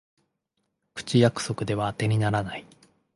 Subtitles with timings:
[0.95, 2.65] 口約束ではあてにならない